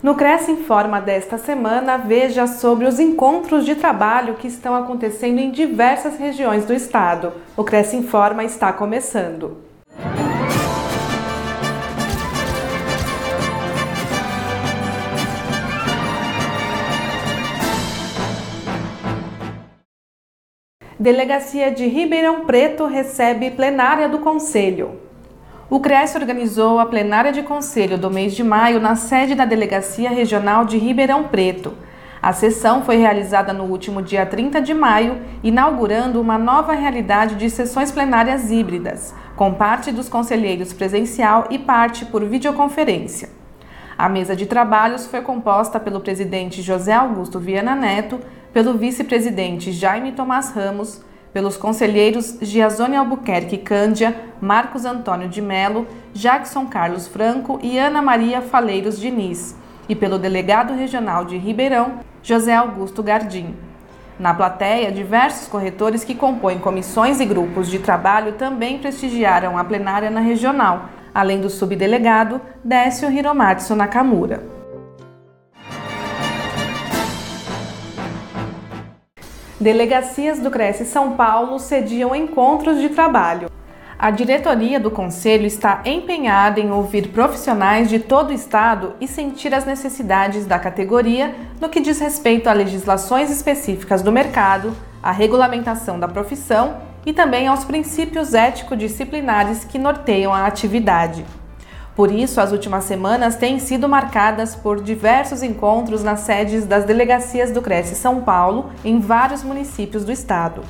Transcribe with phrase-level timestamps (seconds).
[0.00, 5.50] No Cresce Informa desta semana, veja sobre os encontros de trabalho que estão acontecendo em
[5.50, 7.32] diversas regiões do estado.
[7.56, 9.56] O Cresce Informa está começando.
[20.96, 25.07] Delegacia de Ribeirão Preto recebe plenária do Conselho.
[25.70, 30.08] O CRES organizou a plenária de conselho do mês de maio na sede da Delegacia
[30.08, 31.74] Regional de Ribeirão Preto.
[32.22, 37.50] A sessão foi realizada no último dia 30 de maio, inaugurando uma nova realidade de
[37.50, 43.28] sessões plenárias híbridas, com parte dos conselheiros presencial e parte por videoconferência.
[43.98, 48.18] A mesa de trabalhos foi composta pelo presidente José Augusto Viana Neto,
[48.54, 56.66] pelo vice-presidente Jaime Tomás Ramos, pelos conselheiros Giazone Albuquerque Cândia, Marcos Antônio de Melo, Jackson
[56.66, 59.56] Carlos Franco e Ana Maria Faleiros Diniz,
[59.88, 63.54] e pelo delegado regional de Ribeirão, José Augusto Gardim.
[64.18, 70.10] Na plateia, diversos corretores que compõem comissões e grupos de trabalho também prestigiaram a plenária
[70.10, 74.57] na regional, além do subdelegado Décio Hiromatsu Nakamura.
[79.60, 83.50] Delegacias do Cresce São Paulo sediam encontros de trabalho.
[83.98, 89.52] A diretoria do Conselho está empenhada em ouvir profissionais de todo o Estado e sentir
[89.52, 95.98] as necessidades da categoria no que diz respeito a legislações específicas do mercado, a regulamentação
[95.98, 101.24] da profissão e também aos princípios ético-disciplinares que norteiam a atividade.
[101.98, 107.50] Por isso, as últimas semanas têm sido marcadas por diversos encontros nas sedes das delegacias
[107.50, 110.62] do Cresce São Paulo, em vários municípios do estado.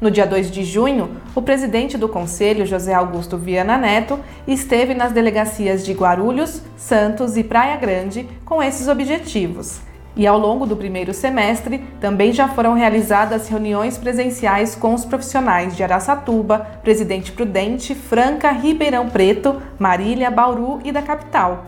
[0.00, 5.12] No dia 2 de junho, o presidente do Conselho, José Augusto Viana Neto, esteve nas
[5.12, 9.80] delegacias de Guarulhos, Santos e Praia Grande com esses objetivos
[10.16, 15.76] e ao longo do primeiro semestre, também já foram realizadas reuniões presenciais com os profissionais
[15.76, 21.66] de Araçatuba, Presidente Prudente, Franca, Ribeirão Preto, Marília, Bauru e da capital.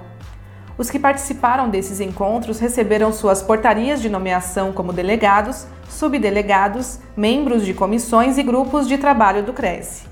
[0.78, 7.72] Os que participaram desses encontros receberam suas portarias de nomeação como delegados, subdelegados, membros de
[7.72, 10.04] comissões e grupos de trabalho do Cresce.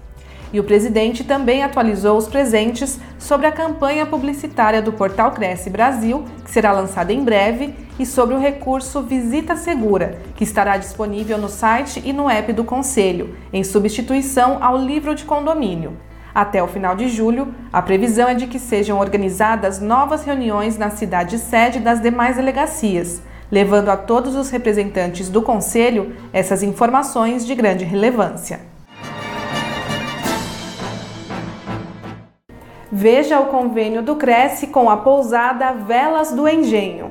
[0.52, 6.24] E o presidente também atualizou os presentes sobre a campanha publicitária do portal Cresce Brasil,
[6.44, 11.48] que será lançada em breve, e sobre o recurso Visita Segura, que estará disponível no
[11.48, 15.96] site e no app do Conselho, em substituição ao livro de condomínio.
[16.34, 20.90] Até o final de julho, a previsão é de que sejam organizadas novas reuniões na
[20.90, 27.54] cidade sede das demais delegacias, levando a todos os representantes do Conselho essas informações de
[27.54, 28.60] grande relevância.
[32.90, 37.10] Veja o convênio do Cresce com a pousada Velas do Engenho.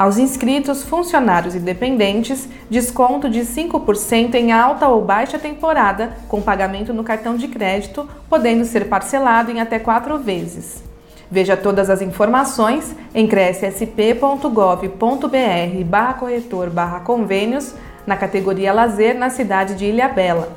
[0.00, 6.94] Aos inscritos, funcionários e dependentes, desconto de 5% em alta ou baixa temporada, com pagamento
[6.94, 10.82] no cartão de crédito, podendo ser parcelado em até quatro vezes.
[11.30, 17.74] Veja todas as informações em crescsp.gov.br barra corretor barra convênios
[18.06, 20.48] na categoria Lazer na cidade de Ilhabela.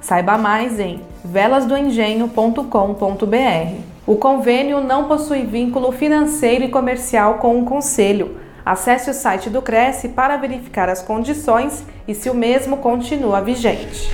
[0.00, 3.80] Saiba mais em velasdoengenho.com.br.
[4.04, 8.47] O convênio não possui vínculo financeiro e comercial com o Conselho.
[8.64, 14.10] Acesse o site do Cresce para verificar as condições e se o mesmo continua vigente.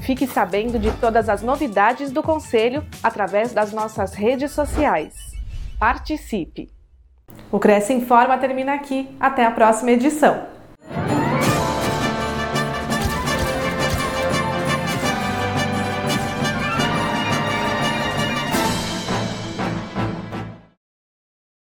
[0.00, 5.14] Fique sabendo de todas as novidades do Conselho através das nossas redes sociais.
[5.78, 6.70] Participe!
[7.52, 9.08] O Cresce Informa termina aqui.
[9.20, 10.57] Até a próxima edição.